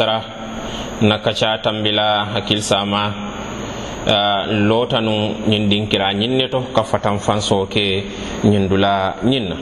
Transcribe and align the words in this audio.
tara 0.00 0.18
na 1.02 1.18
kaca 1.18 1.58
tambila 1.62 2.24
hakil 2.32 2.62
sama 2.62 3.02
lotanu 4.68 5.34
ñin 5.48 5.68
dinkira 5.68 6.12
ñin 6.14 6.32
ne 6.38 6.48
to 6.48 6.60
ka 6.74 6.82
fatan 6.82 7.18
fanso 7.18 7.66
ke 7.68 7.84
ñin 8.44 8.68
dula 8.68 9.16
ñin 9.24 9.48
na. 9.48 9.56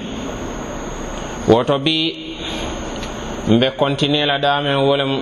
Woto 1.49 1.79
bi 1.79 2.15
mbe 3.49 3.71
continue 3.77 4.25
la 4.27 4.39
damen 4.39 4.77
wolem 4.87 5.13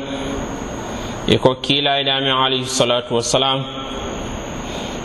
iko 1.28 1.54
ko 1.54 1.60
kiilay 1.62 2.04
damen 2.04 2.32
alayhi 2.44 2.66
salatu 2.66 3.14
wassalam 3.14 3.64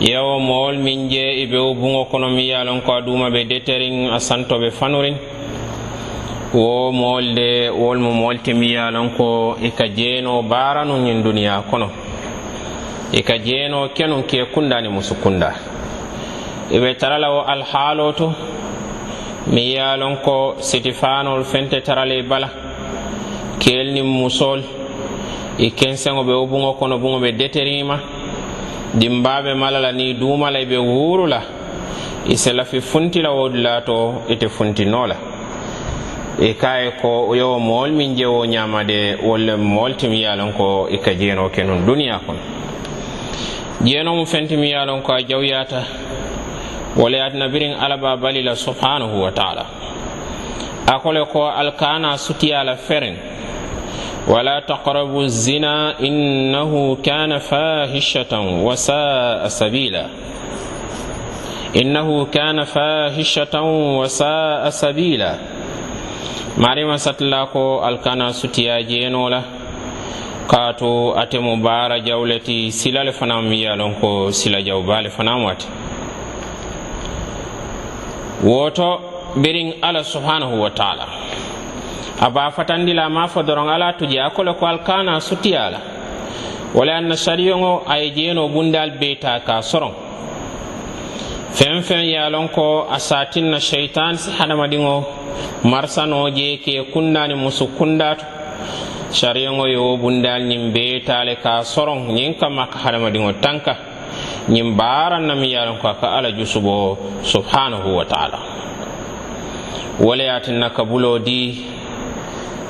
yewo 0.00 0.38
mowol 0.40 0.76
min 0.78 1.08
je 1.08 1.42
e 1.42 1.46
ɓe 1.46 1.58
o 1.58 1.74
buŋo 1.74 2.04
kono 2.10 2.28
mi 2.30 2.48
yalon 2.48 2.80
ko 2.82 2.92
a 2.92 3.00
duma 3.00 3.30
ɓe 3.30 3.44
deterin 3.48 4.10
a 4.10 4.18
santoɓe 4.18 4.70
fanurin 4.72 5.16
wo 6.54 6.92
mool 6.92 7.34
de 7.34 7.70
wolu 7.70 8.00
mu 8.00 8.12
moolu 8.12 8.38
ti 8.38 8.52
miŋ 8.52 9.16
ko 9.16 9.56
i 9.60 9.66
e 9.66 9.70
ka 9.70 9.86
jeenoo 9.88 10.42
baara 10.42 10.84
nuŋ 10.84 11.00
ñiŋ 11.04 11.62
kono. 11.70 11.88
I 13.12 13.22
ka 13.22 13.38
jeenoo 13.38 13.88
kenuŋ 13.94 14.22
kee 14.26 14.44
kunda 14.52 14.80
musu 14.90 15.14
kunda 15.14 15.52
i 16.70 16.76
e 16.76 16.80
be 16.80 16.94
tara 16.94 17.30
wo 17.30 17.40
alhaalo 17.40 18.12
to 18.12 18.32
mi 19.46 19.74
yalon 19.74 19.92
a 19.92 19.96
loŋ 19.96 20.16
ko 20.22 20.54
sitifaanolu 20.60 21.44
fente 21.44 21.80
tarale 21.80 22.22
bala 22.22 22.48
keelu 23.58 23.92
niŋ 23.92 24.04
musoolu 24.06 24.62
i 25.58 25.70
kenseŋo 25.70 26.22
ɓe 26.24 26.32
wo 26.32 26.46
buŋo 26.46 26.72
kono 26.78 26.98
buŋo 26.98 27.18
ɓe 27.20 27.32
deterima 27.32 27.98
dimbaɓe 28.94 29.54
malala 29.54 29.92
ni 29.92 29.98
la 30.06 30.12
niŋ 30.12 30.18
duuma 30.20 30.50
i 30.58 30.66
be 30.66 30.76
wuuru 30.76 31.26
la 31.26 31.40
i 32.28 32.36
se 32.36 32.52
lafi 32.52 32.80
funti 32.80 33.22
to 33.86 34.22
ite 34.28 34.48
funtinola. 34.48 35.31
e 36.39 36.53
kaye 36.53 36.91
ko 37.01 37.33
yo 37.35 37.59
mool 37.59 37.91
min 37.91 38.15
je 38.15 38.25
wo 38.25 38.45
ñamade 38.45 39.17
wolle 39.23 39.55
mool 39.57 39.95
timi 39.95 40.21
yalon 40.21 40.53
ko 40.53 40.87
ika 40.91 41.13
jeeno 41.15 41.49
ke 41.49 41.63
nun 41.63 41.85
duniya 41.85 42.19
kono 42.25 42.39
jeeno 43.83 44.15
mu 44.15 44.25
fentimi 44.25 44.69
yalon 44.71 45.01
ko 45.01 45.13
a 45.13 45.21
jawyata 45.23 45.83
wole 46.95 47.21
adna 47.21 47.47
birin 47.49 47.73
alaba 47.73 48.17
balila 48.17 48.55
subhanahu 48.55 49.21
wa 49.21 49.31
taala 49.31 49.65
akole 50.87 51.25
ko 51.31 51.49
alkana 51.49 52.17
sutiyala 52.17 52.75
feren 52.77 53.17
ولا 54.27 54.59
تقربوا 54.59 55.23
الزنا 55.23 55.99
إنه 55.99 56.95
كان 57.03 57.37
فاحشة 57.37 58.39
وساء 58.39 59.47
سبيلا 59.47 60.05
إنه 61.75 62.25
كان 62.25 62.63
فاحشة 62.63 63.61
وساء 63.99 64.69
سبيلا 64.69 65.33
marima 66.56 66.98
satla 66.98 67.46
ko 67.46 67.80
alkana 67.80 68.32
sutiya 68.32 68.82
jeeno 68.82 69.30
la 69.30 69.42
ka 70.46 70.72
to 70.72 71.14
atemo 71.16 71.56
baara 71.56 72.00
jawle 72.00 72.38
ti 72.44 72.70
sila 72.70 73.04
le 73.04 73.12
fanaŋ 73.12 74.00
ko 74.00 74.30
sila 74.30 74.60
jawbaa 74.60 75.02
le 75.02 75.08
fanaŋ 75.08 75.44
wati. 75.44 75.66
Woto 78.44 79.00
birin 79.36 79.74
alla 79.82 80.04
subhanahu 80.04 80.60
wa 80.60 80.70
taala. 80.70 81.06
Aba 82.20 82.50
fatandila 82.50 83.06
a 83.06 83.10
fatandi 83.10 83.14
la 83.14 83.24
a 83.24 83.28
fo 83.28 83.42
doroŋ 83.42 83.68
alla 83.68 83.92
tuje 83.94 84.18
a 84.18 84.30
ko 84.30 84.42
ko 84.54 84.66
alkana 84.66 85.20
sutiya 85.20 85.70
la. 85.70 85.80
Wala 86.74 86.96
anna 86.96 87.16
sariyoŋo 87.16 87.82
a 87.86 87.98
ye 87.98 88.10
jeenoo 88.10 88.48
bundaal 88.48 88.90
bee 88.98 89.16
ka 89.16 89.62
soron 89.62 90.01
fen 91.52 91.82
fen 91.82 92.04
ye 92.04 92.30
lon 92.30 92.48
ko 92.48 92.86
a 92.90 92.98
satinna 92.98 93.58
sheitan 93.60 94.16
si 94.16 94.30
hadamadiŋo 94.30 95.04
marisano 95.64 96.28
je 96.30 96.56
ke 96.64 96.74
kundani 96.92 97.34
musu 97.34 97.66
kundatu. 97.76 98.24
Sariyaŋo 99.12 99.66
yo 99.68 99.96
bundal 99.98 100.42
ñiŋ 100.48 100.72
bee 100.72 101.00
taale 101.04 101.34
ka 101.42 101.62
soroŋ 101.62 101.98
ñiŋ 102.16 102.34
kamma 102.40 102.66
ka 102.72 102.78
hadamadiŋo 102.78 103.32
tanka. 103.42 103.74
Ñiŋ 104.48 104.76
baaraŋ 104.78 105.22
na 105.26 105.34
miŋ 105.34 105.50
ye 105.50 105.60
lon 105.66 105.78
ko 105.78 105.88
a 105.88 105.94
ka 106.00 106.06
alla 106.16 106.30
jusubo 106.32 106.96
subhanahu 107.22 107.96
wa 107.96 108.04
taala. 108.04 108.38
Wala 110.00 110.22
ye 110.24 110.40
tinna 110.40 110.70
kabuloo 110.70 111.18
di 111.18 111.60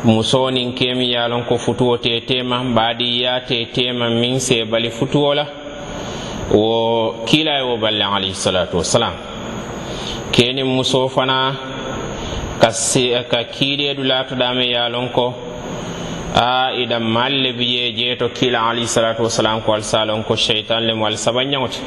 musoo 0.04 0.50
niŋ 0.50 0.74
kemi 0.74 1.06
ye 1.14 1.28
lon 1.28 1.44
ko 1.44 1.56
futuwo 1.56 1.98
te 1.98 2.20
tema 2.26 2.58
baadiya 2.64 3.40
te 3.46 3.66
tema 3.72 4.10
miŋ 4.10 4.38
se 4.40 4.64
bali 4.64 4.90
futuwo 4.90 5.34
la. 5.34 5.61
wo 6.52 7.24
kila 7.26 7.56
ye 7.58 7.62
wo 7.62 7.76
balle 7.76 8.04
alayhi 8.04 8.34
salatu 8.34 8.76
wasalam 8.76 9.14
kenin 10.32 10.66
muso 10.66 11.08
fana 11.08 11.56
ka 12.60 12.70
ka 13.30 13.44
kiideedu 13.44 14.02
laatu 14.04 14.36
dame 14.36 14.66
ye 14.68 14.88
lon 14.88 15.08
ko 15.08 15.34
a 16.34 16.72
idan 16.76 17.00
mal 17.02 17.32
le 17.32 17.52
bi 17.52 17.64
ye 17.76 17.92
jeeto 17.92 18.28
kila 18.28 18.68
alayhi 18.70 18.86
salatu 18.86 19.22
wasalam 19.22 19.62
ko 19.64 19.72
al 19.72 19.82
salon 19.82 20.22
ko 20.24 20.36
cheytan 20.36 20.80
le 20.86 20.94
mo 20.94 21.06
al 21.06 21.16
sabanñaŋote 21.16 21.80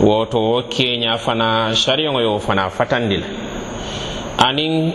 woto 0.00 0.38
wo 0.40 0.62
keña 0.62 1.18
fana 1.18 1.74
sariyoŋo 1.74 2.20
yo 2.20 2.38
fana 2.38 2.70
fatandi 2.70 3.16
la 3.16 3.26
aniŋ 4.46 4.92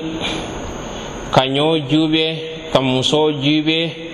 ka 1.31 1.46
ɲoo 1.46 1.78
juube 1.90 2.25
ka 2.74 2.81
musoo 2.81 3.31
juube 3.31 4.10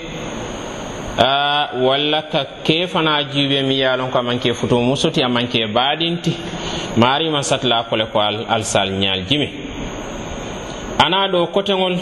Ah, 1.20 1.70
walla 1.74 2.22
ka 2.32 2.44
ke 2.64 2.86
fana 2.86 3.24
jibe 3.24 3.66
mi 3.66 3.80
ye 3.80 3.98
lon 3.98 4.12
ko 4.12 4.20
a 4.20 4.54
futu 4.54 4.76
musuti 4.78 5.24
a 5.24 5.28
maŋ 5.28 5.48
ke 5.48 5.66
baadinti 5.74 6.32
maari 6.96 7.26
satla 7.26 7.42
satila 7.44 7.90
kole 7.90 8.06
ko 8.14 8.20
alisal 8.20 8.90
ñaal 8.92 9.26
jimi. 9.28 9.50
Ana 11.00 11.28
do 11.28 11.48
koteŋol 11.48 11.98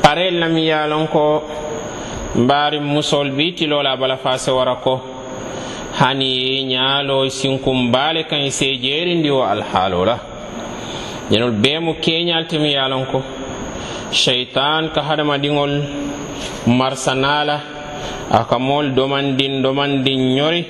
parel 0.00 0.34
la 0.38 0.46
mi 0.48 0.62
ye 0.68 0.86
lon 0.88 1.08
ko 1.08 1.42
mbaari 2.36 2.78
musol 2.78 3.32
bi 3.32 3.52
tiloo 3.52 3.82
la 3.82 3.94
a 3.94 3.96
bala 3.96 4.16
faase 4.16 4.48
wara 4.52 4.76
ko. 4.76 5.00
Hani 5.98 6.24
ye 6.38 6.62
ñaalo 6.62 7.28
sinkumbaale 7.28 8.28
kaŋ 8.30 8.42
i 8.46 8.50
se 8.52 8.76
jeerindi 8.80 9.28
wo 9.30 9.42
alhaalo 9.42 10.04
la 10.04 10.18
ñenol 11.32 11.50
bee 11.50 11.80
mu 11.80 11.94
keeñaal 11.94 12.46
ti 12.46 12.58
mi 12.58 12.74
lon 12.76 13.06
ko. 13.06 13.22
Cheytan 14.12 14.92
ka 14.94 15.02
hadamadiŋol 15.02 15.82
marsana 16.66 17.44
la 17.44 17.73
aka 18.30 18.58
mol 18.58 18.94
domandin 18.94 19.62
domandin 19.62 20.34
ñori 20.36 20.64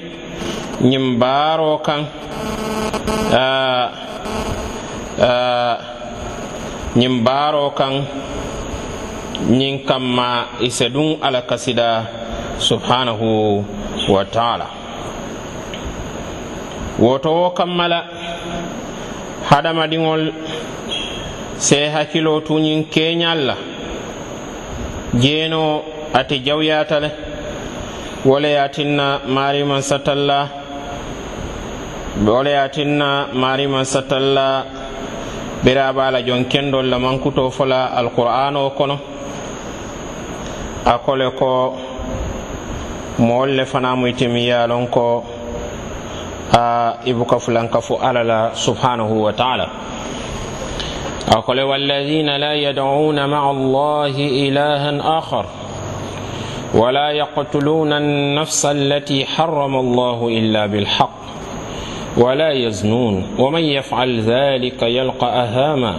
ñim 0.82 1.18
baaro 1.18 1.78
kan. 1.78 2.02
Ñin 6.96 7.24
baaro 7.24 7.70
kan. 7.70 7.94
Ñin 9.50 9.84
kamma 9.84 10.46
ise 10.60 10.88
dun 10.90 11.18
ala 11.22 11.42
kasida 11.42 12.06
subhanahu 12.58 13.64
wa 14.08 14.24
taala. 14.24 14.66
Woto 16.98 17.30
wo 17.34 17.50
kammala 17.50 18.04
hadamadiŋol 19.50 20.32
se 21.58 21.88
hakkilo 21.94 22.40
tuñin 22.40 22.84
keñal 22.90 23.38
la. 23.46 23.56
Jeeno 25.22 25.82
ate 26.14 26.38
jawyata 26.44 27.00
le. 27.00 27.10
ولياتنا 28.24 29.06
مارما 29.36 29.80
ستلا 29.80 30.40
ولياتنا 32.26 33.10
مارما 33.42 33.80
ستلا 33.84 34.48
برابالا 35.64 36.20
جون 36.20 36.44
كندول 36.52 36.86
لمنكتو 36.92 37.48
فلا 37.50 38.00
القرآن 38.00 38.56
وكنو 38.56 38.96
أقول 40.86 41.20
كو 41.38 41.72
moolu 43.18 43.52
le 43.54 43.64
fanaŋ 43.64 43.94
mu 44.00 44.06
itimi 44.10 44.42
ye 44.48 44.52
a 44.54 44.66
loŋ 44.66 44.84
ko 44.90 45.06
a 46.52 46.64
i 47.06 47.12
buka 47.14 47.38
fulanka 47.38 47.80
fo 47.80 47.94
alla 48.02 48.22
la 48.24 48.40
subhanahu 48.54 49.22
wa 49.22 49.32
taala 49.32 49.66
a 51.30 51.42
ko 51.42 51.52
le 51.54 51.62
walladina 51.62 52.38
la 52.38 52.52
yad'una 52.58 53.26
ma'a 53.30 53.48
allahi 53.54 54.46
ilahan 54.50 54.98
akhar 55.00 55.46
ولا 56.74 57.10
يقتلون 57.10 57.92
النفس 57.92 58.66
التي 58.66 59.26
حرم 59.26 59.76
الله 59.76 60.28
إلا 60.28 60.66
بالحق 60.66 61.18
ولا 62.16 62.50
يزنون 62.50 63.26
ومن 63.38 63.60
يفعل 63.60 64.20
ذلك 64.20 64.82
يلقى 64.82 65.26
أهاما 65.26 65.94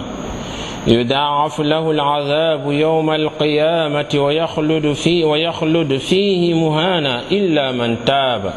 يداعف 0.87 1.59
له 1.59 1.91
العذاب 1.91 2.71
يوم 2.71 3.11
القيامة 3.11 4.11
ويخلد 4.15 4.93
فيه, 4.93 5.25
ويخلد 5.25 5.97
فيه 5.97 6.53
مهانا 6.53 7.21
إلا 7.31 7.71
من 7.71 8.05
تاب 8.05 8.53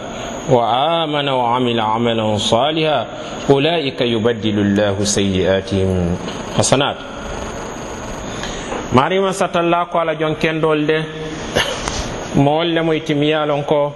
وآمن 0.51 1.29
وعمل 1.29 1.81
عملا 1.81 2.37
صالحا 2.37 3.07
أولئك 3.51 4.01
يبدل 4.01 4.59
الله 4.59 5.05
سيئاتهم 5.05 6.17
حسنات. 6.59 6.97
Marima 8.89 9.33
satalla 9.37 9.85
ko 9.93 10.01
ala 10.01 10.17
jon 10.17 10.33
kendol 10.41 10.87
mowol 12.39 12.83
mo 12.83 12.93
itimiyalon 12.95 13.65
ko 13.65 13.93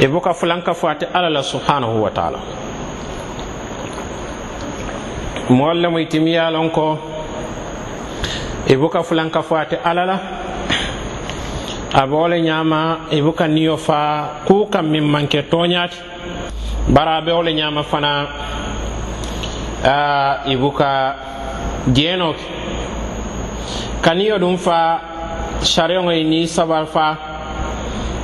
e 0.00 0.06
buka 0.06 0.34
fulanka 0.34 0.74
fo 0.74 0.88
ate 0.88 1.06
ala 1.12 1.28
la 1.30 1.42
subhanahu 1.42 2.02
wa 2.02 2.10
taala. 2.10 2.38
Mowol 5.50 5.90
mo 5.90 5.98
itimiyalon 5.98 6.70
ko 6.70 6.98
e 8.68 8.76
buka 8.76 9.02
fulanka 9.02 9.42
fo 9.42 9.56
ate 9.56 9.76
ala 9.84 10.06
la 10.06 10.16
abe 11.94 12.12
wo 12.12 12.28
le 12.28 12.38
i 12.38 13.18
e 13.18 13.22
buka 13.22 13.48
niyo 13.48 13.76
fa 13.76 14.42
kuu 14.46 14.66
kam 14.66 14.86
miŋ 14.86 15.04
maŋ 15.04 15.26
ke 15.28 15.42
tooñaati. 15.50 15.96
Bari 16.88 17.24
be 17.26 17.32
wo 17.32 17.42
le 17.42 17.82
fana 17.82 18.26
uh, 19.82 20.48
i 20.48 20.52
e 20.52 20.56
buka 20.56 21.16
jeenoo 21.92 22.34
kaniyo 24.02 24.38
ɗum 24.38 24.56
fa 24.56 25.00
sariyoŋoy 25.60 26.24
ni 26.24 26.46
sabar 26.46 26.86
fa. 26.86 27.16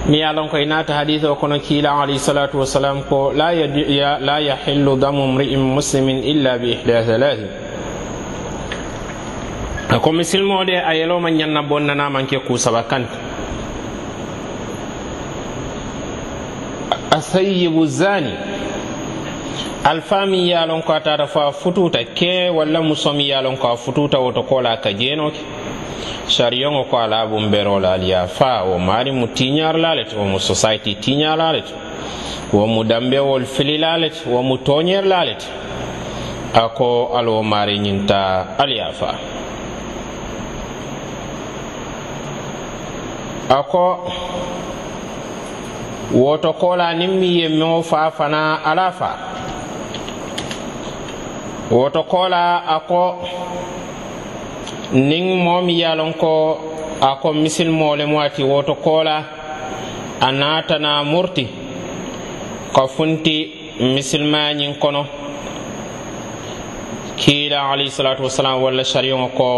Mi 0.08 0.18
ye 0.18 0.32
lon 0.32 0.48
ko 0.48 0.56
i 0.58 0.66
naata 0.66 0.94
hadise 0.94 1.24
o 1.26 1.36
kono 1.36 1.58
kiila 1.60 1.94
alayhi 2.02 2.18
salatu 2.18 2.58
wasalam 2.58 3.02
ko 3.08 3.32
la, 3.32 3.52
ya, 3.52 4.18
la 4.18 4.38
yahillu 4.40 4.96
damu 4.98 5.28
mri'in 5.32 5.60
muslimin 5.62 6.24
illa 6.24 6.58
bi 6.58 6.72
ihda 6.74 7.04
thalathi 7.06 7.46
ko 10.02 10.10
misilmo 10.12 10.64
de 10.64 10.74
a 10.74 10.94
yeloma 10.94 11.30
ñanna 11.30 11.62
bonnana 11.62 12.10
manke 12.10 12.38
ku 12.44 12.58
saba 12.58 12.82
kanta 12.82 13.14
asayibu 17.12 17.86
zani. 17.86 18.34
Alfami 19.84 20.48
ye 20.48 20.66
lon 20.66 20.82
ko 20.82 20.92
a 20.94 21.00
tata 21.00 21.26
fo 21.26 21.40
a 21.40 21.52
fututa 21.52 21.98
ke 22.14 22.50
walla 22.50 22.80
musomi 22.82 23.28
ye 23.28 23.40
lon 23.42 23.56
ko 23.56 23.68
a 23.72 23.76
fututa 23.76 24.18
woto 24.18 24.42
kola 24.42 24.76
ka 24.82 24.90
jenoke. 24.92 25.38
sariyoŋo 26.28 26.84
ko 26.90 26.96
ala 26.98 27.26
bumbero 27.26 27.78
la 27.80 27.92
aliya 27.92 28.26
fa 28.26 28.62
wo 28.64 28.78
mari 28.78 29.10
mu 29.12 29.26
tiñarla 29.26 29.94
le 29.94 30.04
to 30.04 30.16
wo 30.16 30.24
mu 30.24 30.38
society 30.38 30.94
tiñala 30.94 31.52
le 31.52 31.62
to 31.62 31.74
wo 32.52 32.66
mu 32.66 32.84
dambewol 32.84 33.44
filila 33.44 33.96
le 33.98 34.10
to 34.10 34.28
wo 34.30 34.42
mu 34.42 34.56
toñerla 34.58 35.24
le 35.24 35.34
to 35.36 35.46
a 36.54 36.68
ko 36.68 37.10
ala 37.16 37.42
mari 37.42 37.78
ñinta 37.78 38.56
aliya 38.58 38.92
fa. 38.92 39.14
A 43.48 43.62
ko 43.64 44.04
woto 46.12 46.52
kola 46.52 46.92
nin 46.94 47.18
mi 47.20 47.40
ye 47.40 47.48
meŋo 47.48 47.82
faa 47.82 48.10
fana 48.10 48.60
ala 48.64 48.92
fa. 48.92 49.10
Woto 51.70 52.02
kola 52.04 52.62
a 52.68 52.80
ko 52.88 53.18
niŋ 54.92 55.24
moo 55.44 55.60
mi 55.62 55.74
ye 55.80 55.86
a 55.86 55.94
loŋ 55.94 56.12
ko 56.20 56.32
a 57.00 57.16
ko 57.20 57.32
misilmoo 57.32 57.96
le 57.96 58.04
mu 58.06 58.20
ati 58.20 58.42
woto 58.42 58.74
koola 58.74 59.16
a 60.20 60.28
naata 60.32 60.78
naa 60.78 61.02
murti 61.02 61.46
ka 62.74 62.86
funti 62.86 63.36
misilmañiŋ 63.94 64.74
kono. 64.78 65.04
Kiila 67.16 67.70
alayhisalatu 67.72 68.22
wasalam 68.24 68.62
walla 68.62 68.84
sariyoŋo 68.84 69.28
ko 69.36 69.48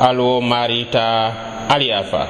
ali 0.00 0.20
wo 0.22 0.40
maarita 0.40 1.04
ali 1.68 1.86
ye 1.88 1.94
a 1.94 2.28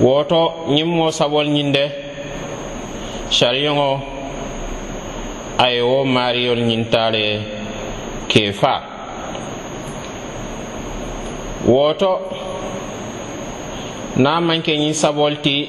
woto 0.00 0.66
ñiŋ 0.74 0.86
moo 0.96 1.10
sabol 1.10 1.46
ñiŋ 1.48 1.72
de 1.72 1.84
sariyoŋo 3.30 3.90
a 5.58 5.66
ye 5.70 5.80
wo 5.82 6.04
maariyol 6.04 6.60
ñintaale 6.60 7.24
ke 8.28 8.52
faa 8.52 8.93
woto. 11.66 12.12
Na 14.16 14.40
manke 14.40 14.72
ñiŋ 14.76 14.92
sabol 14.94 15.36
ti. 15.44 15.68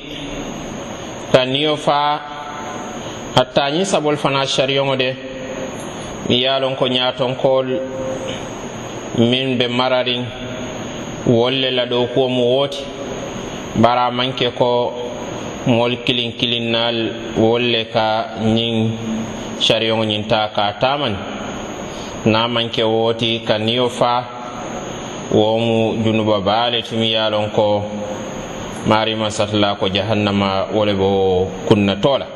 Ka 1.31 1.45
niyo 1.45 1.75
fa. 1.75 1.99
Hatta 3.35 3.69
ñiŋ 3.71 3.85
sabol 3.85 4.15
fana 4.17 4.45
sariyoŋo 4.45 4.95
de 4.95 5.09
mi 6.29 6.35
ye 6.41 6.59
lon 6.59 6.75
ko 6.75 6.87
ñatonkol 6.87 7.67
min 9.17 9.57
be 9.57 9.67
marariŋ 9.67 10.21
wolu 11.27 11.57
le 11.61 11.71
la 11.71 11.85
dookuwo 11.85 12.27
mu 12.29 12.43
wooti 12.55 12.79
bara 13.75 14.09
manke 14.11 14.49
ko 14.57 14.93
moolu 15.67 15.97
kiliŋ 16.05 16.31
kiliŋ 16.39 16.63
naal 16.71 16.97
wolu 17.37 17.67
le 17.73 17.83
ka 17.93 18.05
ñiŋ 18.55 18.75
sariyoŋo 19.59 20.03
ñiŋ 20.03 20.23
taa 20.31 20.47
ka 20.55 20.73
tamani 20.81 21.17
na 22.25 22.47
manke 22.47 22.83
maŋ 22.83 22.91
wooti 22.91 23.39
ka 23.47 23.57
niyo 23.57 23.89
faa 23.89 24.34
womu 25.35 25.99
junuba 26.03 26.39
baale 26.39 26.81
tumi 26.81 27.11
ye 27.11 27.29
lon 27.29 27.49
ko 27.51 27.83
marima 28.87 29.27
satala 29.29 29.75
ko 29.75 29.89
jahannama 29.89 30.71
wole 30.73 30.93
bo 30.95 31.47
kunna 31.67 31.95
tola 31.99 32.27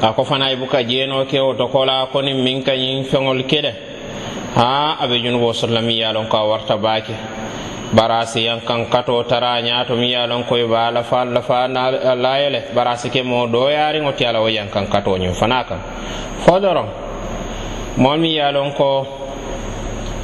a 0.00 0.12
ko 0.16 0.24
fana 0.24 0.48
ibuka 0.52 0.80
buka 0.80 0.88
jeno 0.88 1.24
ke 1.26 1.38
o 1.38 1.52
tokola 1.54 2.08
koni 2.12 2.32
min 2.32 2.62
kañin 2.64 3.04
feŋol 3.04 3.44
kede 3.44 3.72
ha 4.56 4.96
abe 5.00 5.20
junubo 5.20 5.52
sotla 5.52 5.82
mi 5.82 6.00
ye 6.00 6.12
lon 6.12 6.26
ko 6.28 6.36
a 6.36 6.44
warta 6.48 6.76
baake. 6.76 7.14
Barasi 7.88 8.44
yan 8.44 8.60
kan 8.68 8.84
kato 8.92 9.22
tara 9.24 9.60
ñaato 9.64 9.96
mi 9.96 10.12
ye 10.12 10.26
lon 10.26 10.44
koye 10.44 10.66
ba 10.68 10.90
lafa 10.90 11.24
lafa 11.24 11.68
layele 12.16 12.68
barasi 12.74 13.08
ke 13.08 13.22
mo 13.22 13.46
doyariŋo 13.48 14.12
ti 14.12 14.24
ala 14.24 14.40
wo 14.40 14.48
yan 14.48 14.68
kan 14.68 14.86
kato 14.92 15.16
ñin 15.16 15.32
fana 15.32 15.64
kan 15.64 15.80
fo 16.44 16.60
doroŋ 16.60 16.86
mool 17.96 18.18
mi 18.20 18.36
ye 18.36 18.44
lon 18.52 18.72
ko 18.76 19.06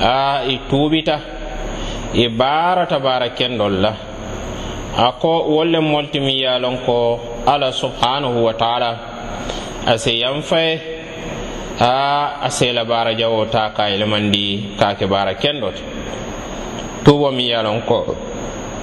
a 0.00 0.42
i 0.46 0.58
tuubita 0.68 1.20
i 2.14 2.28
baarata 2.28 2.98
baara 2.98 3.28
kendol 3.30 3.80
la. 3.80 3.92
A 4.96 5.12
ko 5.20 5.42
wolle 5.50 5.80
molti 5.80 6.20
mi 6.20 6.38
ye 6.42 6.58
lon 6.58 6.78
ko 6.86 7.18
ala 7.46 7.72
subhanahu 7.72 8.44
wa 8.46 8.52
taala 8.54 8.90
a 9.86 9.98
se 9.98 10.12
yanfaye 10.22 10.80
a 11.80 12.38
a 12.46 12.48
sela 12.50 12.84
baara 12.84 13.14
jawo 13.14 13.50
ta 13.50 13.72
ka 13.74 13.88
yilemandi 13.90 14.76
ka 14.78 14.94
ke 14.94 15.06
baara 15.06 15.34
kendo 15.34 15.72
tuubo 17.04 17.32
mi 17.32 17.50
ye 17.50 17.60
lon 17.62 17.82
ko 17.82 18.16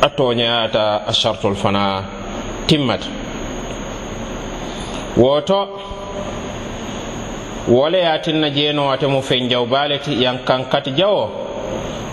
a 0.02 0.10
toñayata 0.10 1.06
a 1.08 1.14
sartol 1.14 1.56
fana 1.56 2.04
timmata 2.68 3.08
woto 5.16 5.60
wole 7.68 8.00
ye 8.00 8.20
tinna 8.20 8.50
jeenoo 8.50 8.92
ate 8.92 9.08
mu 9.08 9.22
fenjaw 9.22 9.66
baale 9.66 10.00
ti 10.00 10.24
yan 10.24 10.40
kankati 10.40 10.92
jawo 10.92 11.30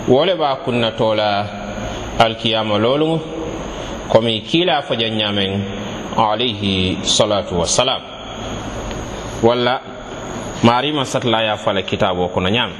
wole 0.07 0.35
be 0.35 0.43
a 0.45 0.55
kunnatoo 0.55 1.15
la 1.15 1.45
alkiyama 2.19 2.77
looluŋ 2.77 3.19
komi 4.09 4.41
kiila 4.41 4.81
fo 4.81 4.95
jaŋ 4.95 5.13
ñaameŋ 5.17 5.51
alayhi 6.17 6.97
salatu 7.03 7.59
wasalam 7.59 8.01
walla 9.43 9.81
marima 10.63 11.05
satala 11.05 11.41
ye 11.43 11.57
fala 11.57 11.81
kitabo 11.81 12.27
kono 12.27 12.49
ñaami 12.49 12.73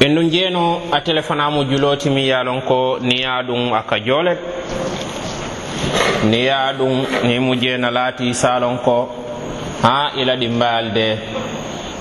indun 0.00 0.30
jeeno 0.30 0.80
a 0.92 1.00
telefanamu 1.00 1.64
juloti 1.64 2.08
mi 2.10 2.14
miŋ 2.22 2.26
ye 2.26 2.34
a 2.34 2.60
ko 2.68 2.98
niŋ 3.00 3.18
ye 3.18 3.26
a 3.26 3.42
duŋ 3.42 3.74
a 3.74 3.82
ka 3.82 3.98
joo 3.98 4.22
le 4.22 4.36
niŋ 6.24 6.40
ye 6.42 6.50
a 6.52 7.40
mu 7.40 7.54
jeena 7.56 7.90
laati 7.90 8.34
salon 8.34 8.78
ko 8.78 9.25
ha 9.82 10.12
ila 10.16 10.36
ɗimbayal 10.36 10.92
de 10.92 11.06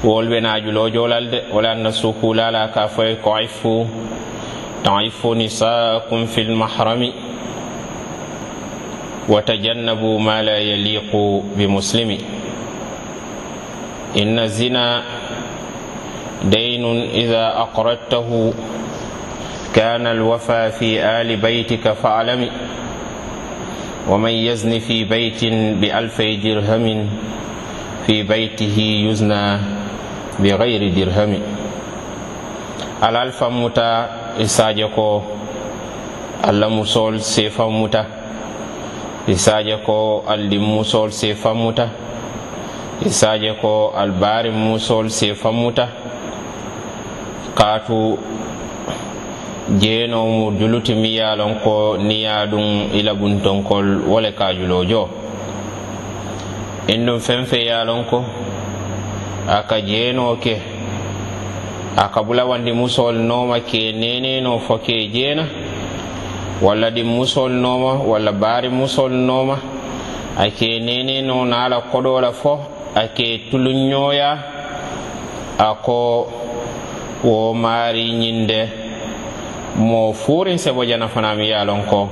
wolɓe 0.04 0.40
najulo 0.42 0.90
jolal 0.90 1.30
de 1.30 1.40
wala 1.54 1.72
anna 1.72 1.92
sukulala 1.92 2.68
ka 2.74 2.88
foye 2.88 3.16
ko 3.22 3.34
aifu 3.36 3.88
taifu 4.84 5.36
nisakum 5.36 6.28
fi 6.28 6.44
lmahrami 6.44 7.14
وتجنبوا 9.30 10.20
ما 10.20 10.42
لا 10.46 10.58
يليق 10.58 11.10
بمسلم 11.58 12.18
إن 14.22 14.40
الزنا 14.40 15.02
دين 16.46 16.86
إذا 17.10 17.46
أقرضته 17.58 18.54
كان 19.76 20.08
الوفى 20.08 20.72
في 20.80 21.02
آل 21.02 21.36
بيتك 21.38 21.94
فاعلم 21.94 22.50
ومن 24.10 24.30
يزن 24.32 24.80
في 24.80 25.04
بيت 25.04 25.42
بألفي 25.82 26.36
درهم 26.36 27.10
fi 28.06 28.24
baytihi 28.24 29.04
yusna 29.06 29.60
bi 30.40 30.50
gayri 30.50 30.92
dirhami. 30.94 31.42
Alal 33.02 33.32
fammuta 33.32 34.10
isaje 34.40 34.82
e 34.86 34.90
ko 34.96 35.24
allah 36.44 36.70
se 37.20 37.50
fammuta 37.50 38.06
isaje 39.28 39.72
e 39.74 39.78
ko 39.86 40.24
allim 40.28 40.62
musol 40.62 41.10
se 41.12 41.34
fammuta 41.34 41.90
isaje 43.06 43.48
e 43.50 43.54
ko 43.62 43.92
albari 43.98 44.52
musol 44.52 45.10
se 45.10 45.34
fammuta 45.34 45.88
katu 47.56 48.18
jeenomu 49.80 50.52
juluti 50.60 50.94
miyalon 50.94 51.56
ko 51.64 51.98
niya 51.98 52.46
ɗum 52.46 52.94
ilabuntonkol 52.94 54.02
wole 54.08 54.32
kajulojo 54.32 55.25
in 56.88 57.06
ɗum 57.06 57.20
fenfe 57.20 57.66
yalon 57.66 58.06
ko 58.06 58.24
aka 59.48 59.68
ka 59.68 59.82
jeenoo 59.82 60.36
ke 60.38 60.56
a 61.98 62.10
ka 62.10 62.22
bulawandi 62.24 62.72
musol 62.74 63.16
noma 63.16 63.60
ke 63.62 63.92
neneno 63.94 64.60
fo 64.60 64.78
ke 64.78 65.10
jeena 65.14 65.46
walla 66.62 66.90
ɗin 66.92 67.06
musol 67.08 67.52
nooma 67.52 67.94
walla 68.06 68.32
baari 68.32 68.70
musol 68.70 69.12
nooma 69.12 69.58
ake 70.38 70.80
neneno 70.80 71.46
naala 71.46 71.82
koɗola 71.92 72.32
fo 72.34 72.60
ake 72.96 73.42
tulunñoya 73.52 74.38
ako 75.58 76.28
wo 77.24 77.54
maari 77.54 78.12
ñinde 78.12 78.70
mo 79.78 80.14
furin 80.14 80.58
sebo 80.58 80.86
jana 80.86 81.08
fanami 81.08 81.50
yalon 81.50 81.84
ko 81.90 82.10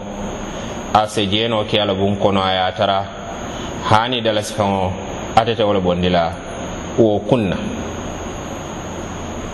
a 0.93 1.07
se 1.07 1.27
jeno 1.27 1.63
ke 1.65 1.79
ala 1.79 1.93
bun 1.93 2.15
kono 2.17 2.41
a 2.41 2.51
yatara 2.53 3.22
hani 3.89 4.21
dala 4.21 4.41
sifaŋo 4.43 4.91
atete 5.35 5.63
wo 5.63 5.73
le 5.73 5.79
bondi 5.79 6.09
la 6.09 6.31
wo 6.97 7.19
kunna 7.19 7.57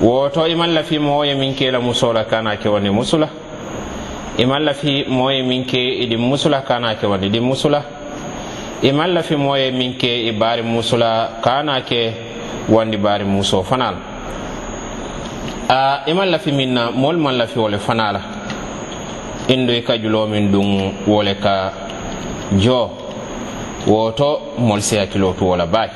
woto 0.01 0.45
i 0.48 0.55
maŋ 0.55 0.74
lafi 0.74 1.00
moo 1.00 1.24
ye 1.24 1.36
miŋ 1.36 1.53
ke 1.55 1.71
la 1.71 1.79
musoo 1.79 2.13
la 2.13 2.24
kana 2.24 2.55
ke 2.57 2.69
wandi 2.69 2.89
musu 2.89 3.17
la 3.17 3.27
i 4.38 4.45
maŋ 4.45 4.59
lafi 4.63 5.05
moo 5.09 5.29
ye 5.31 5.41
miŋ 5.41 5.65
ke 5.65 5.77
i 6.03 6.07
diŋ 6.07 6.19
musu 6.19 6.50
la 6.50 6.62
kana 6.62 6.95
ke 6.95 7.05
wandi 7.07 7.29
diŋ 7.29 7.43
musu 7.43 7.69
la 7.69 7.81
i 8.83 8.91
maŋ 8.91 9.07
lafi 9.13 9.36
moo 9.36 9.55
ye 9.55 9.71
miŋ 9.71 9.93
ke 9.98 10.27
i 10.27 10.31
baari 10.31 10.62
musu 10.63 10.98
la 10.98 11.39
kana 11.41 11.81
ke 11.81 12.13
wandi 12.69 12.98
baari 12.98 13.25
musoo 13.25 13.63
fana 13.63 13.91
la 13.91 13.98
a 15.69 16.03
i 16.05 16.13
maŋ 16.13 16.29
lafi 16.29 16.51
miŋ 16.51 16.69
na 16.74 16.91
moolu 16.91 17.19
maŋ 17.19 17.33
lafi 17.38 17.59
wo 17.59 17.67
le 17.67 17.77
fana 17.77 18.12
la 18.12 18.21
indu 19.48 19.74
i 19.74 19.81
ka 19.81 19.98
juloo 19.98 20.27
miŋ 20.27 20.51
duŋ 20.51 20.67
wo 21.07 21.24
le 21.24 21.33
ka 21.36 21.71
joo. 22.57 23.08
woto 23.89 24.41
mol 24.58 24.81
si 24.81 24.96
hakkilo 24.98 25.34
to 25.34 25.46
wola 25.46 25.65
baake. 25.65 25.96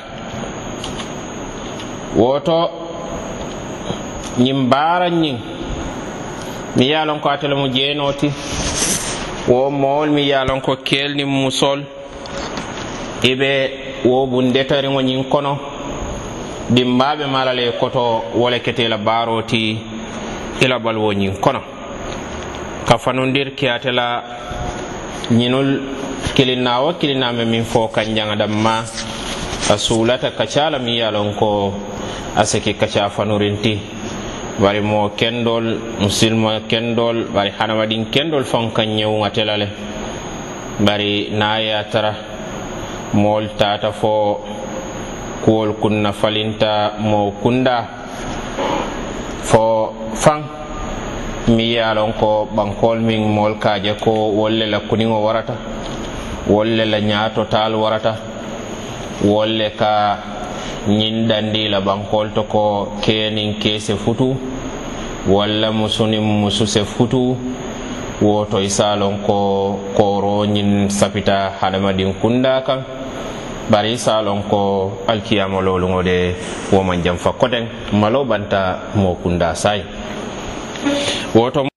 Woto 2.16 2.70
ñin 4.38 4.68
baaraŋ 4.68 5.14
ñin 5.22 5.38
mi 6.76 6.86
yalon 6.88 7.20
ko 7.20 7.28
atele 7.28 7.54
mu 7.54 7.68
jeenoti. 7.68 8.30
Wo 9.48 9.70
mool 9.70 10.10
mi 10.10 10.26
yalon 10.28 10.60
ko 10.60 10.76
kelni 10.76 11.24
musol. 11.24 11.82
Ibe 13.22 13.70
wo 14.04 14.26
bundetariŋo 14.26 15.00
ñin 15.02 15.24
kono. 15.24 15.58
Dimbaɓe 16.70 17.26
malale 17.26 17.72
koto 17.80 18.22
wole 18.34 18.58
kete 18.60 18.84
ila 18.84 18.96
baaroo 18.98 19.42
ti 19.42 19.78
i 20.60 20.66
la 20.66 20.78
kono. 21.40 21.60
Ka 22.86 22.98
fanundir 22.98 23.54
ke 23.54 23.68
ate 23.70 23.90
la 23.92 24.22
ñinul 25.30 25.80
kilinna 26.34 26.80
wo 26.82 26.92
kiliname 26.98 27.44
min 27.44 27.64
fo 27.64 27.88
kan 27.88 28.06
jangadan 28.16 28.50
ma 28.50 28.82
a 29.70 29.76
suulata 29.78 30.30
kacala 30.38 30.78
mi 30.78 30.98
ye 30.98 31.10
lon 31.10 31.34
ko 31.34 31.72
a 32.36 32.44
seki 32.44 32.74
kaca 32.74 33.08
fanurinti 33.10 33.78
bari 34.58 34.80
mo 34.80 35.10
kendol 35.16 35.64
musilma 36.00 36.60
kendol 36.70 37.16
bari 37.34 37.50
hanamadin 37.58 38.10
kendol 38.10 38.44
fan 38.44 38.70
kan 38.76 38.88
ñewuŋa 38.96 39.30
tela 39.34 39.56
le 39.56 39.68
bari 40.80 41.30
na 41.32 41.58
ye 41.58 41.74
tara 41.92 42.12
mool 43.14 43.44
tata 43.58 43.90
fo 43.92 44.40
kuwol 45.44 45.74
kunna 45.80 46.12
falinta 46.12 46.94
mo 46.98 47.32
kunda 47.42 47.76
fo 49.42 49.92
fan. 50.14 50.42
Mi 51.46 51.74
ye 51.76 51.84
lon 51.94 52.12
ko 52.16 52.48
bankol 52.56 53.00
min 53.04 53.28
mool 53.34 53.58
kaje 53.60 53.92
ko 54.00 54.10
wolle 54.32 54.64
la 54.66 54.80
kuniŋo 54.80 55.20
warata. 55.20 55.73
wolle 56.48 56.84
la 56.84 57.00
ñaato 57.00 57.44
taal 57.44 57.74
warata 57.74 58.14
wolle 59.24 59.70
ka 59.78 60.18
ñin 60.88 61.26
dandi 61.28 61.68
la 61.68 61.80
bankol 61.80 62.30
to 62.34 62.42
ko 62.44 62.92
kenin 63.02 63.58
kese 63.58 63.96
futu 63.96 64.36
walla 65.26 65.72
musunin 65.72 66.20
musu 66.20 66.66
se 66.66 66.84
futu 66.84 67.36
woto 68.20 68.58
i 68.60 68.66
e 68.66 68.68
salon 68.68 69.18
ko 69.26 69.78
koroñin 69.96 70.88
sapita 70.90 71.52
hadamadin 71.60 72.12
kunda 72.20 72.60
kan 72.66 72.84
bari 73.70 73.92
i 73.92 73.98
salon 73.98 74.42
ko 74.50 74.92
alkiyama 75.08 75.60
loluŋo 75.60 76.02
de 76.04 76.34
woman 76.72 77.02
janfa 77.02 77.32
koten 77.32 77.64
malo 77.92 78.24
banta 78.24 78.92
mo 78.94 79.14
kunda 79.22 79.54
sayi 79.54 79.82
woto 81.34 81.73